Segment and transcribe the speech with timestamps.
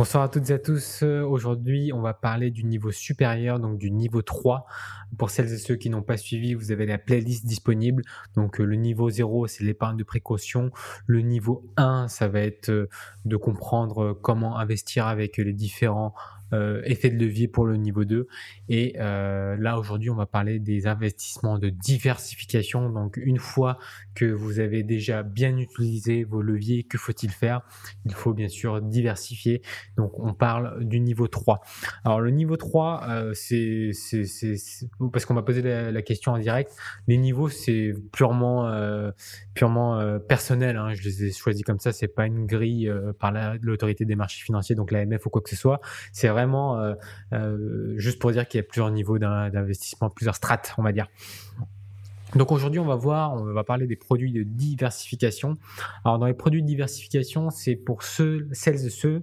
[0.00, 1.02] Bonsoir à toutes et à tous.
[1.02, 4.64] Aujourd'hui, on va parler du niveau supérieur, donc du niveau 3.
[5.18, 8.02] Pour celles et ceux qui n'ont pas suivi, vous avez la playlist disponible.
[8.34, 10.70] Donc euh, le niveau 0, c'est l'épargne de précaution.
[11.06, 12.88] Le niveau 1, ça va être euh,
[13.26, 16.14] de comprendre comment investir avec les différents
[16.52, 18.26] euh, effet de levier pour le niveau 2.
[18.68, 22.90] Et euh, là, aujourd'hui, on va parler des investissements de diversification.
[22.90, 23.78] Donc, une fois
[24.14, 27.62] que vous avez déjà bien utilisé vos leviers, que faut-il faire?
[28.04, 29.62] Il faut bien sûr diversifier.
[29.96, 31.60] Donc, on parle du niveau 3.
[32.04, 33.92] Alors, le niveau 3, euh, c'est
[35.12, 36.72] parce qu'on m'a posé la, question en direct.
[37.08, 39.10] Les niveaux, c'est purement, euh,
[39.54, 40.76] purement euh, personnel.
[40.76, 40.94] Hein.
[40.94, 41.92] Je les ai choisis comme ça.
[41.92, 45.50] C'est pas une grille euh, par l'autorité des marchés financiers, donc l'AMF ou quoi que
[45.50, 45.80] ce soit.
[46.12, 46.94] C'est euh,
[47.32, 51.06] euh, juste pour dire qu'il y a plusieurs niveaux d'investissement, plusieurs strates, on va dire.
[52.36, 55.56] Donc aujourd'hui, on va voir, on va parler des produits de diversification.
[56.04, 59.22] Alors dans les produits de diversification, c'est pour ceux, celles et ceux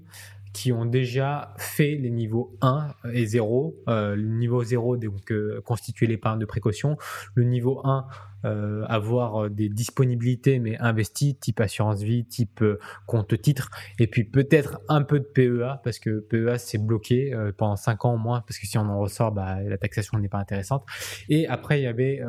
[0.54, 3.76] qui ont déjà fait les niveaux 1 et 0.
[3.88, 6.98] Euh, le niveau 0, donc euh, constituer l'épargne de précaution.
[7.36, 8.08] Le niveau 1,
[8.45, 12.64] euh, avoir des disponibilités mais investies, type assurance vie, type
[13.06, 13.70] compte titre.
[14.00, 18.14] Et puis peut-être un peu de PEA, parce que PEA c'est bloqué pendant 5 ans
[18.14, 20.86] au moins, parce que si on en ressort, bah, la taxation n'est pas intéressante.
[21.30, 22.22] Et après, il y avait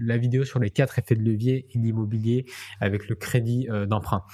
[0.00, 2.46] la vidéo sur les quatre effets de levier et l'immobilier
[2.80, 4.24] avec le crédit d'emprunt.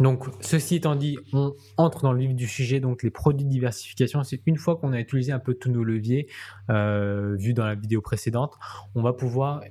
[0.00, 2.80] Donc, ceci étant dit, on entre dans le vif du sujet.
[2.80, 5.84] Donc, les produits de diversification, c'est une fois qu'on a utilisé un peu tous nos
[5.84, 6.28] leviers,
[6.70, 8.54] euh, vus dans la vidéo précédente,
[8.94, 9.62] on va pouvoir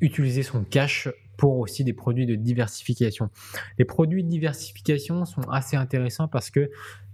[0.00, 3.30] utiliser son cash pour aussi des produits de diversification.
[3.78, 6.70] Les produits de diversification sont assez intéressants parce que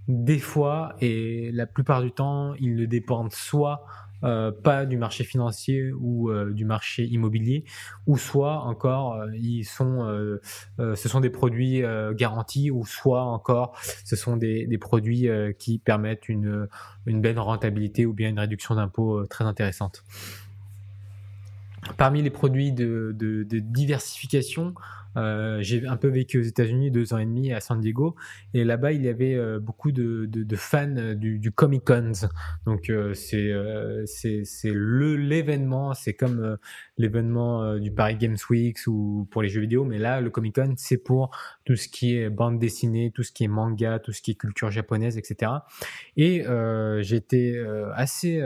[0.07, 3.85] des fois, et la plupart du temps, ils ne dépendent soit
[4.23, 7.65] euh, pas du marché financier ou euh, du marché immobilier,
[8.05, 9.81] ou soit encore euh, ils sont,
[10.77, 16.67] ce sont des produits garantis, ou soit encore ce sont des, produits qui permettent une,
[17.05, 20.03] une belle rentabilité ou bien une réduction d'impôts très intéressante.
[21.97, 23.15] Parmi les produits de,
[23.49, 24.73] diversification,
[25.15, 28.15] j'ai un peu vécu aux États-Unis deux ans et demi à San Diego.
[28.53, 32.27] Et là-bas il y avait euh, beaucoup de, de, de fans du, du, Comic Cons.
[32.65, 33.51] Donc euh, c'est
[34.05, 36.57] c'est le l'événement, c'est comme
[36.97, 40.73] l'événement du Paris Games Week ou pour les jeux vidéo, mais là le Comic Con
[40.77, 41.31] c'est pour
[41.71, 44.35] tout ce qui est bande dessinée, tout ce qui est manga, tout ce qui est
[44.35, 45.53] culture japonaise, etc.
[46.17, 46.43] Et
[47.01, 47.57] j'étais
[47.95, 48.43] assez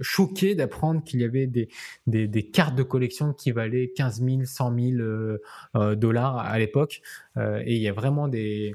[0.00, 4.96] choqué d'apprendre qu'il y avait des, cartes de collection qui valaient 15 000, 100 000
[4.98, 7.02] euh, dollars à l'époque.
[7.36, 8.74] Euh, et il y a vraiment des,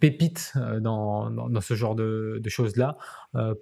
[0.00, 2.96] pépites euh, dans, ce genre de choses-là.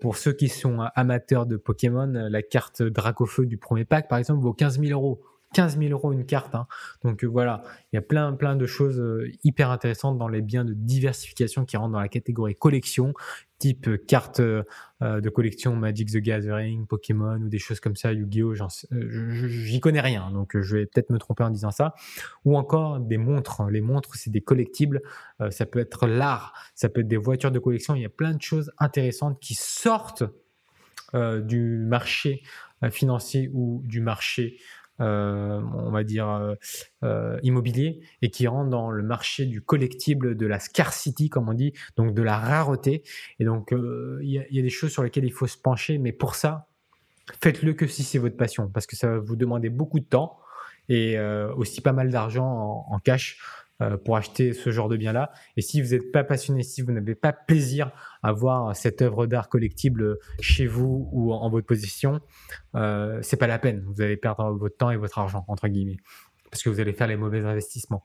[0.01, 4.43] pour ceux qui sont amateurs de Pokémon, la carte Dracofeu du premier pack, par exemple,
[4.43, 5.23] vaut 15 000 euros.
[5.53, 6.55] 15 000 euros une carte.
[6.55, 6.67] Hein.
[7.05, 9.03] Donc voilà, il y a plein, plein de choses
[9.45, 13.15] hyper intéressantes dans les biens de diversification qui rentrent dans la catégorie collection,
[13.63, 14.65] type euh, carte euh,
[15.01, 18.55] de collection Magic the Gathering, Pokémon ou des choses comme ça, Yu-Gi-Oh,
[18.93, 21.95] euh, j'y connais rien, donc je vais peut-être me tromper en disant ça.
[22.45, 23.63] Ou encore des montres.
[23.71, 25.01] Les montres, c'est des collectibles.
[25.51, 27.95] ça peut être l'art, ça peut être des voitures de collection.
[27.95, 30.25] Il y a plein de choses intéressantes qui sortent
[31.15, 32.43] du marché
[32.91, 36.55] financier ou du marché euh, on va dire, euh,
[37.05, 41.55] euh, immobilier et qui rentre dans le marché du collectible, de la scarcity, comme on
[41.55, 43.03] dit, donc de la rareté.
[43.39, 46.35] Et donc, il y, a des choses sur lesquelles il faut se pencher, mais pour
[46.35, 46.69] ça,
[47.43, 50.39] faites-le que si c'est votre passion, parce que ça va vous demander beaucoup de temps
[50.89, 51.19] et
[51.57, 53.72] aussi pas mal d'argent en, cash euh,
[54.05, 55.33] pour acheter ce genre de bien-là.
[55.57, 57.91] Et si vous n'êtes pas passionné, si vous n'avez pas plaisir
[58.23, 62.21] à voir cette œuvre d'art collectible chez vous ou en, votre possession,
[62.75, 63.85] euh, c'est pas la peine.
[63.87, 65.99] Vous allez perdre votre temps et votre argent, entre guillemets,
[66.51, 68.05] parce que vous allez faire les mauvais investissements.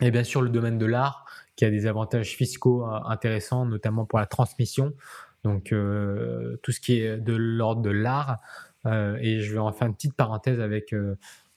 [0.00, 1.24] Et bien sûr, le domaine de l'art,
[1.56, 4.94] qui a des avantages fiscaux euh, intéressants, notamment pour la transmission.
[5.42, 8.38] Donc, euh, tout ce qui est de l'ordre de l'art.
[8.86, 10.94] Et je vais en faire une petite parenthèse avec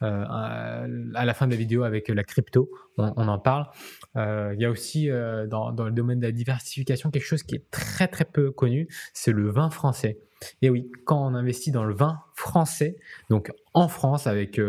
[0.02, 0.24] euh,
[1.14, 3.66] à la fin de la vidéo avec la crypto, on, en parle.
[4.16, 7.44] Euh, il y a aussi euh, dans, dans, le domaine de la diversification quelque chose
[7.44, 10.20] qui est très très peu connu, c'est le vin français.
[10.62, 12.98] Et oui, quand on investit dans le vin français,
[13.30, 14.60] donc en France avec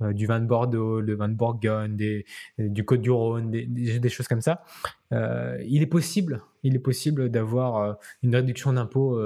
[0.00, 2.26] du vin de Bordeaux, le vin de Bourgogne, des,
[2.58, 4.64] du Côte-du-Rhône, des, des, choses comme ça,
[5.10, 9.18] il est possible, il est possible d'avoir une réduction d'impôt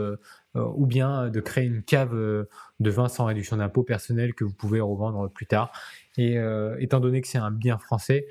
[0.59, 2.49] euh, ou bien de créer une cave euh,
[2.81, 5.73] de vin sans réduction d'impôt personnelle que vous pouvez revendre plus tard.
[6.17, 8.27] Et euh, étant donné que c'est un bien français,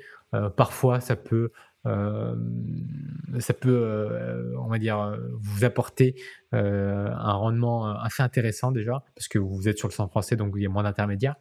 [0.56, 1.52] parfois ça peut
[1.84, 6.14] ça peut, on va dire, vous apporter
[6.52, 10.62] un rendement assez intéressant déjà, parce que vous êtes sur le sang français, donc il
[10.62, 11.36] y a moins d'intermédiaires.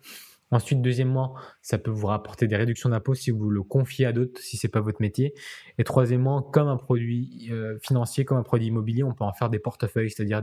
[0.50, 4.40] Ensuite, deuxièmement, ça peut vous rapporter des réductions d'impôts si vous le confiez à d'autres,
[4.42, 5.34] si c'est pas votre métier.
[5.78, 9.50] Et troisièmement, comme un produit euh, financier, comme un produit immobilier, on peut en faire
[9.50, 10.42] des portefeuilles, c'est-à-dire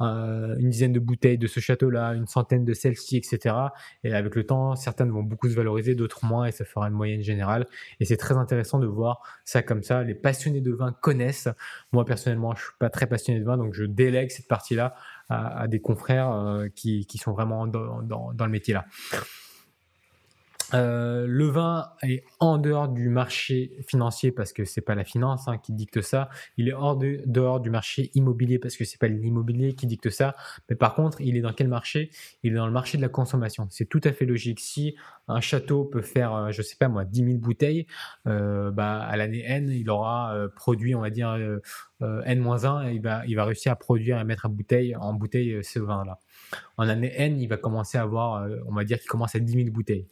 [0.00, 3.56] euh, une dizaine de bouteilles de ce château-là, une centaine de celles-ci, etc.
[4.04, 6.94] Et avec le temps, certaines vont beaucoup se valoriser, d'autres moins, et ça fera une
[6.94, 7.66] moyenne générale.
[7.98, 10.04] Et c'est très intéressant de voir ça comme ça.
[10.04, 11.48] Les passionnés de vin connaissent.
[11.92, 14.94] Moi, personnellement, je suis pas très passionné de vin, donc je délègue cette partie-là
[15.28, 18.84] à, des confrères euh, qui, qui, sont vraiment dans, dans, dans le métier là.
[20.74, 25.46] Euh, le vin est en dehors du marché financier parce que c'est pas la finance
[25.46, 26.28] hein, qui dicte ça.
[26.56, 30.10] Il est hors de, dehors du marché immobilier parce que c'est pas l'immobilier qui dicte
[30.10, 30.34] ça.
[30.68, 32.10] Mais par contre, il est dans quel marché?
[32.42, 33.68] Il est dans le marché de la consommation.
[33.70, 34.58] C'est tout à fait logique.
[34.58, 34.96] Si
[35.28, 37.86] un château peut faire, euh, je sais pas moi, 10 000 bouteilles,
[38.26, 41.34] euh, bah, à l'année N, il aura produit, on va dire,
[42.00, 45.62] N-1 et il va, il va réussir à produire et mettre à bouteille, en bouteille
[45.62, 46.18] ce vin-là.
[46.76, 49.52] En année N, il va commencer à avoir, on va dire qu'il commence à 10
[49.52, 50.08] 000 bouteilles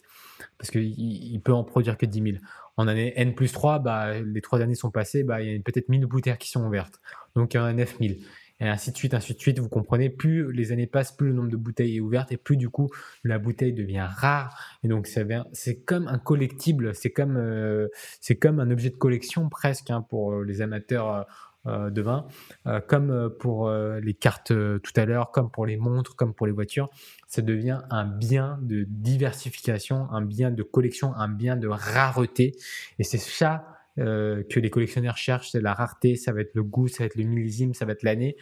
[0.59, 2.37] parce qu'il il peut en produire que 10 000.
[2.77, 5.61] En année N plus 3, bah, les trois années sont passées, bah, il y a
[5.61, 7.00] peut-être 1000 bouteilles qui sont ouvertes.
[7.35, 8.25] Donc il y a un 9000.
[8.62, 11.32] Et ainsi de suite, ainsi de suite, vous comprenez, plus les années passent, plus le
[11.32, 12.88] nombre de bouteilles est ouvert et plus du coup
[13.25, 14.56] la bouteille devient rare.
[14.85, 17.88] Et donc c'est comme un collectible, c'est comme, euh,
[18.20, 21.23] c'est comme un objet de collection presque hein, pour euh, les amateurs euh,
[21.67, 22.26] euh, de vin,
[22.67, 26.47] euh, comme euh, pour les cartes tout à l'heure, comme pour les montres, comme pour
[26.47, 26.91] les voitures,
[27.29, 32.56] ça devient un bien de diversification, un bien de collection, un bien de rareté.
[32.99, 36.89] Et c'est ça que les collectionneurs cherchent, c'est la rareté, ça va être le goût,
[36.89, 38.37] ça va être le millésime, ça va être l'année.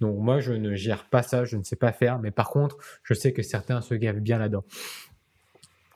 [0.00, 2.76] Donc moi, je ne gère pas ça, je ne sais pas faire, mais par contre,
[3.02, 4.64] je sais que certains se gavent bien là-dedans.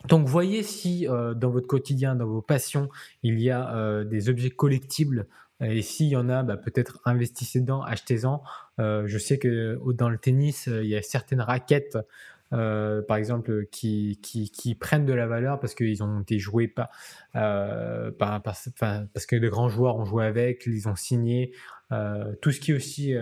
[0.08, 2.88] Donc voyez si dans votre quotidien, dans vos passions,
[3.22, 5.26] il y a des objets collectibles
[5.60, 8.42] et s'il y en a, bah, peut-être investissez dedans, achetez-en.
[8.78, 11.96] Euh, je sais que dans le tennis, euh, il y a certaines raquettes,
[12.52, 16.68] euh, par exemple, qui, qui, qui, prennent de la valeur parce qu'ils ont été joués
[16.68, 16.90] pas,
[17.34, 21.52] euh, par, parce que de grands joueurs ont joué avec, ils ont signé.
[21.92, 23.14] Euh, tout ce qui est aussi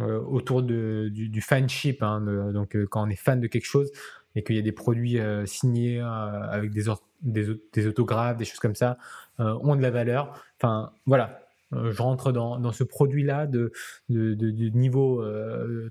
[0.00, 2.22] autour de, du, du fanship, hein,
[2.52, 3.90] donc quand on est fan de quelque chose
[4.34, 6.84] et qu'il y a des produits signés avec des,
[7.20, 8.96] des, des, autographes, des choses comme ça,
[9.38, 10.42] ont de la valeur.
[10.58, 13.72] Enfin, voilà, euh, je rentre dans, ce produit-là de,
[14.08, 15.22] niveau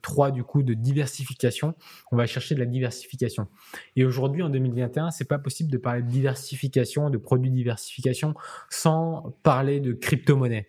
[0.01, 1.75] 3 euh, du coup de diversification.
[2.11, 3.47] On va chercher de la diversification.
[3.95, 8.33] Et aujourd'hui, en 2021, c'est pas possible de parler de diversification, de produits diversification
[8.69, 10.67] sans parler de crypto-monnaie.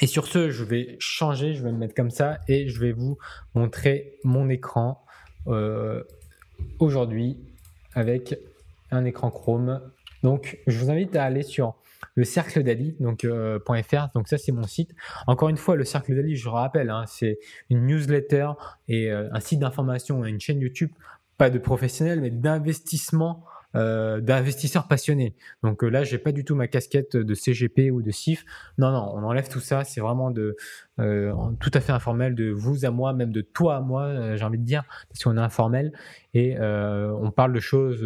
[0.00, 2.92] Et sur ce, je vais changer, je vais me mettre comme ça et je vais
[2.92, 3.16] vous
[3.54, 5.02] montrer mon écran
[5.46, 6.02] euh,
[6.78, 7.38] aujourd'hui
[7.94, 8.38] avec
[8.90, 9.80] un écran Chrome.
[10.22, 11.76] Donc, je vous invite à aller sur
[12.14, 13.58] le cercle d'Ali, donc euh,
[14.14, 14.94] donc ça c'est mon site.
[15.26, 17.38] Encore une fois, le cercle d'Ali, je rappelle, hein, c'est
[17.70, 18.50] une newsletter
[18.88, 20.90] et euh, un site d'information, une chaîne YouTube,
[21.38, 25.34] pas de professionnels, mais d'investissement euh, d'investisseurs passionnés.
[25.62, 28.44] Donc euh, là, j'ai pas du tout ma casquette de CGP ou de CIF.
[28.78, 29.84] Non, non, on enlève tout ça.
[29.84, 30.56] C'est vraiment de
[30.98, 34.36] euh, tout à fait informel de vous à moi, même de toi à moi.
[34.36, 35.92] j'ai envie de dire parce qu'on est informel
[36.32, 38.00] et on parle de choses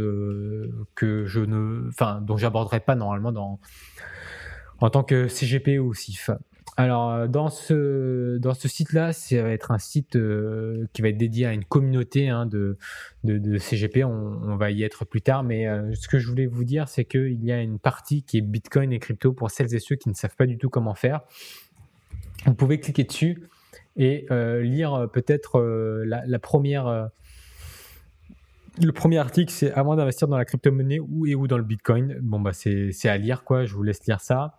[0.95, 3.61] que je ne, enfin, dont j'aborderai pas normalement dans
[4.81, 6.31] en tant que CGP ou CIF.
[6.81, 11.45] Alors, euh, dans ce, site-là, ça va être un site euh, qui va être dédié
[11.45, 12.79] à une communauté hein, de,
[13.23, 14.03] de, CGP.
[14.03, 15.43] On, va y être plus tard.
[15.43, 18.39] Mais euh, ce que je voulais vous dire, c'est qu'il y a une partie qui
[18.39, 20.95] est Bitcoin et crypto pour celles et ceux qui ne savent pas du tout comment
[20.95, 21.21] faire.
[22.47, 23.43] Vous pouvez cliquer dessus
[23.99, 24.27] et
[24.63, 25.61] lire peut-être
[26.07, 27.11] la, première.
[28.81, 32.17] le premier article, c'est avant d'investir dans la crypto-monnaie ou et ou dans le Bitcoin.
[32.23, 33.67] Bon, bah, c'est à lire, quoi.
[33.67, 34.57] Je vous laisse lire ça.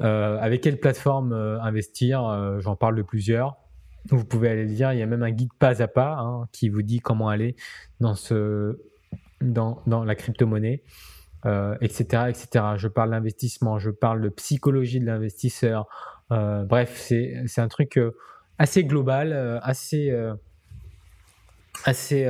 [0.00, 3.56] Euh, avec quelle plateforme euh, investir euh, J'en parle de plusieurs.
[4.10, 4.92] Vous pouvez aller lire.
[4.92, 7.54] Il y a même un guide pas à pas hein, qui vous dit comment aller
[8.00, 8.14] dans
[10.04, 10.82] la crypto-monnaie,
[11.80, 12.64] etc., etc.
[12.76, 15.86] Je parle d'investissement, je parle de psychologie de l'investisseur.
[16.30, 18.00] bref, c'est un truc
[18.58, 20.12] assez global, assez,
[21.84, 22.24] assez,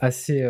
[0.00, 0.44] assez,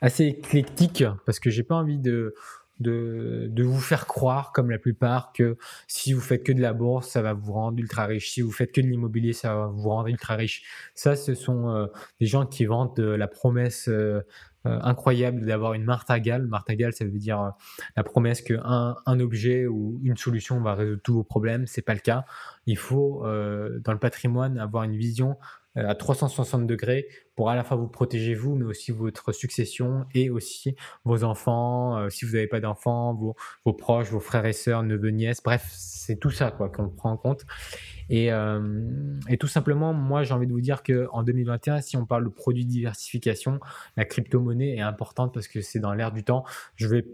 [0.00, 2.34] assez éclectique, parce que j'ai pas envie de
[2.80, 5.56] de, de vous faire croire, comme la plupart, que
[5.86, 8.30] si vous faites que de la bourse, ça va vous rendre ultra riche.
[8.30, 10.62] Si vous faites que de l'immobilier, ça va vous rendre ultra riche.
[10.94, 11.86] Ça, ce sont euh,
[12.20, 14.20] des gens qui vantent la promesse euh,
[14.66, 16.46] euh, incroyable d'avoir une martingale.
[16.46, 17.52] Martingale, ça veut dire
[17.96, 21.66] la promesse qu'un un objet ou une solution va résoudre tous vos problèmes.
[21.66, 22.24] C'est pas le cas.
[22.66, 25.36] Il faut, dans le patrimoine, avoir une vision
[25.76, 30.30] à 360 degrés pour à la fois vous protéger vous, mais aussi votre succession et
[30.30, 34.52] aussi vos enfants, euh, si vous n'avez pas d'enfants, vos, vos, proches, vos frères et
[34.52, 37.44] sœurs, neveux, nièces, bref, c'est tout ça quoi qu'on prend en compte.
[38.08, 38.30] Et,
[39.28, 42.28] et tout simplement, moi, j'ai envie de vous dire qu'en 2021, si on parle de
[42.28, 43.58] produits de diversification,
[43.96, 46.44] la crypto-monnaie est importante parce que c'est dans l'air du temps.
[46.76, 47.04] Je vais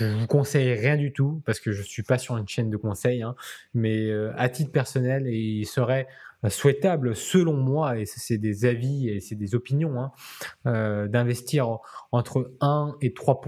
[0.00, 3.22] vous conseille rien du tout parce que je suis pas sur une chaîne de conseils,
[3.22, 3.34] hein,
[3.74, 6.08] mais à titre personnel, il serait
[6.48, 10.12] souhaitable, selon moi, et c'est des avis et c'est des opinions, hein,
[10.66, 11.78] euh, d'investir
[12.12, 13.40] entre 1 et 3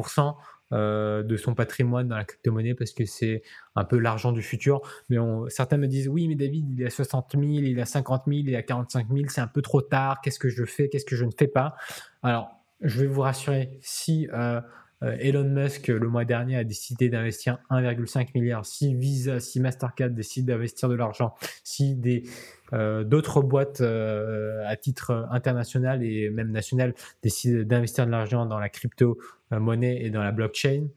[0.72, 3.42] euh, de son patrimoine dans la crypto-monnaie parce que c'est
[3.74, 4.80] un peu l'argent du futur.
[5.08, 5.16] Mais
[5.48, 8.56] certains me disent oui, mais David, il a 60 000, il a 50 000, il
[8.56, 10.20] a 45 000, c'est un peu trop tard.
[10.20, 11.74] Qu'est-ce que je fais Qu'est-ce que je ne fais pas?
[12.22, 14.60] Alors, je vais vous rassurer, si euh, euh,
[15.02, 18.66] Elon Musk, le mois dernier, a décidé d'investir 1,5 milliard.
[18.66, 22.24] Si Visa, si Mastercard décide d'investir de l'argent, si des
[22.72, 28.58] euh, d'autres boîtes euh, à titre international et même national décident d'investir de l'argent dans
[28.58, 29.18] la crypto
[29.50, 30.88] monnaie et dans la blockchain,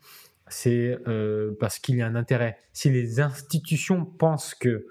[0.48, 0.98] c'est
[1.60, 2.58] parce qu'il y a un intérêt.
[2.74, 4.86] Si les institutions pensent que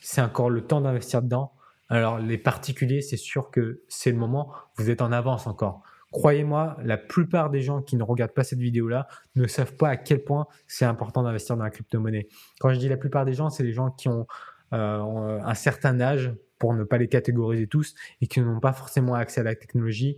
[0.00, 1.52] c'est encore le temps d'investir dedans,
[1.88, 4.52] alors les particuliers, c'est sûr que c'est le moment.
[4.76, 5.82] Vous êtes en avance encore.
[6.16, 9.96] Croyez-moi, la plupart des gens qui ne regardent pas cette vidéo-là ne savent pas à
[9.98, 12.28] quel point c'est important d'investir dans la crypto-monnaie.
[12.58, 14.26] Quand je dis la plupart des gens, c'est les gens qui ont
[14.72, 19.12] euh, un certain âge, pour ne pas les catégoriser tous, et qui n'ont pas forcément
[19.12, 20.16] accès à la technologie,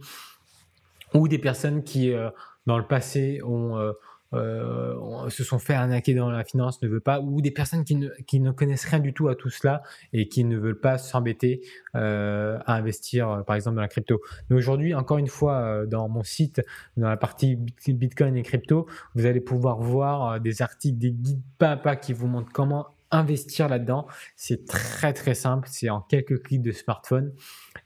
[1.15, 2.31] ou des personnes qui, euh,
[2.65, 3.91] dans le passé, ont euh,
[4.35, 7.97] euh, se sont fait arnaquer dans la finance, ne veut pas, ou des personnes qui
[7.97, 9.83] ne, connaissent rien du tout à tout cela
[10.13, 11.63] et qui ne veulent pas s'embêter
[11.95, 14.21] euh, à investir, euh, par exemple, dans la crypto.
[14.51, 16.63] Mais aujourd'hui, encore une fois, euh, dans mon site,
[16.97, 17.57] dans la partie
[17.87, 22.13] Bitcoin et crypto, vous allez pouvoir voir des articles, des guides pas à pas qui
[22.13, 24.07] vous montrent comment investir là-dedans.
[24.37, 27.33] C'est très très simple, c'est en quelques clics de smartphone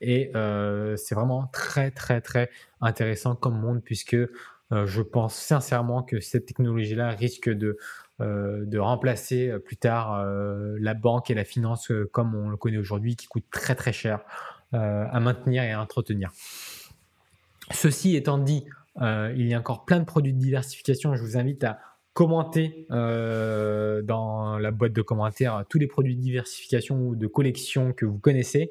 [0.00, 4.32] et euh, c'est vraiment très très très intéressant comme monde puisque euh,
[4.86, 7.76] je pense sincèrement que cette technologie-là risque de,
[8.20, 13.16] euh, remplacer euh, plus tard la banque et la finance comme on le connaît aujourd'hui,
[13.16, 14.20] qui coûte très très cher
[14.72, 16.30] à maintenir et à entretenir.
[17.70, 18.64] Ceci étant dit,
[19.00, 21.14] il y a encore plein de produits de diversification.
[21.14, 21.78] Je vous invite à
[22.14, 27.92] commenter euh, dans la boîte de commentaires tous les produits de diversification ou de collection
[27.92, 28.70] que vous connaissez.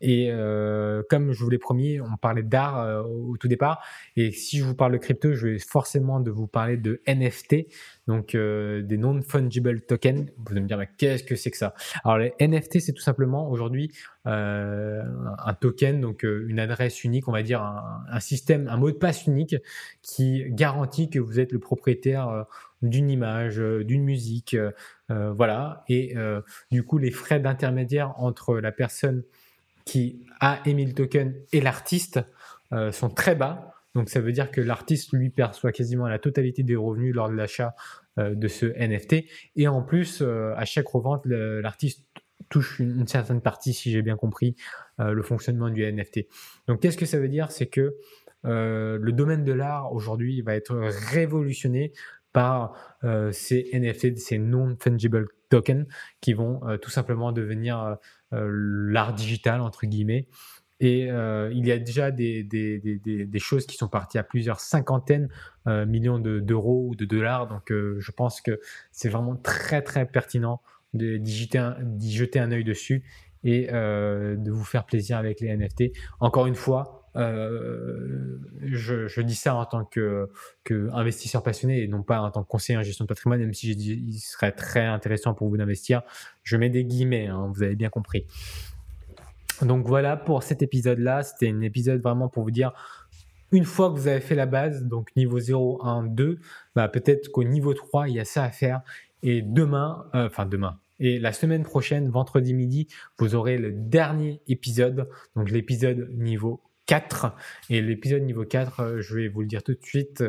[0.00, 3.82] Et euh, comme je vous l'ai promis, on parlait d'art euh, au tout départ.
[4.16, 7.66] Et si je vous parle de crypto, je vais forcément vous parler de NFT,
[8.06, 10.30] donc euh, des non-fungible tokens.
[10.38, 11.74] Vous allez me dire, mais qu'est-ce que c'est que ça?
[12.04, 13.92] Alors les NFT, c'est tout simplement aujourd'hui
[14.26, 15.02] euh,
[15.38, 18.96] un token, donc une adresse unique, on va dire un, un, système, un mot de
[18.96, 19.56] passe unique
[20.02, 22.46] qui garantit que vous êtes le propriétaire
[22.88, 24.70] d'une image, euh, d'une musique, euh,
[25.10, 25.84] euh, voilà.
[25.88, 26.14] Et
[26.70, 29.22] du coup, les frais d'intermédiaire entre la personne
[29.84, 32.20] qui a émis le token et l'artiste
[32.90, 33.73] sont très bas.
[33.94, 37.34] Donc ça veut dire que l'artiste lui perçoit quasiment la totalité des revenus lors de
[37.34, 37.74] l'achat
[38.16, 39.24] de ce NFT.
[39.56, 42.04] Et en plus, à chaque revente, l'artiste
[42.48, 44.56] touche une, certaine partie, si j'ai bien compris,
[44.98, 46.26] le fonctionnement du NFT.
[46.66, 47.52] Donc qu'est-ce que ça veut dire?
[47.52, 47.94] C'est que
[48.42, 50.76] le domaine de l'art aujourd'hui va être
[51.12, 51.92] révolutionné
[52.34, 52.74] par
[53.04, 55.86] euh, ces NFT, ces non-fungible tokens
[56.20, 57.96] qui vont euh, tout simplement devenir
[58.34, 60.26] euh, l'art digital, entre guillemets.
[60.86, 62.46] Et il y a déjà des,
[63.38, 65.28] choses qui sont parties à plusieurs cinquantaines
[65.66, 67.48] euh, millions d'euros ou de dollars.
[67.48, 68.60] Donc je pense que
[68.92, 70.60] c'est vraiment très très pertinent
[70.92, 73.02] d'y jeter, un œil dessus
[73.44, 75.92] et de vous faire plaisir avec les NFT.
[76.20, 80.28] Encore une fois, euh, je, dis ça en tant que,
[80.64, 83.54] que, investisseur passionné et non pas en tant que conseiller en gestion de patrimoine, même
[83.54, 86.02] si il serait très intéressant pour vous d'investir.
[86.42, 88.26] Je mets des guillemets, hein, vous avez bien compris.
[89.62, 91.22] Donc voilà pour cet épisode-là.
[91.22, 92.72] C'était un épisode vraiment pour vous dire
[93.52, 96.38] une fois que vous avez fait la base, donc niveau 0, 1, 2,
[96.74, 98.82] bah peut-être qu'au niveau 3, il y a ça à faire.
[99.22, 104.42] Et demain, euh, enfin demain, et la semaine prochaine, vendredi midi, vous aurez le dernier
[104.46, 107.34] épisode, donc l'épisode niveau 4.
[107.70, 110.24] Et l'épisode niveau 4, euh, je vais vous le dire tout de suite,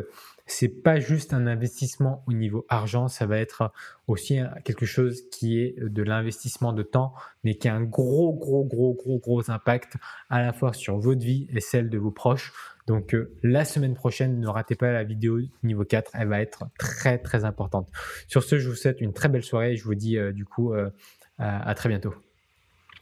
[0.46, 3.72] c'est pas juste un investissement au niveau argent, ça va être
[4.06, 8.64] aussi quelque chose qui est de l'investissement de temps, mais qui a un gros, gros,
[8.64, 9.94] gros, gros, gros impact
[10.30, 12.52] à la fois sur votre vie et celle de vos proches.
[12.86, 16.66] Donc euh, la semaine prochaine, ne ratez pas la vidéo niveau 4, elle va être
[16.78, 17.88] très, très importante.
[18.28, 20.44] Sur ce, je vous souhaite une très belle soirée et je vous dis euh, du
[20.44, 20.72] coup
[21.38, 22.14] à très bientôt.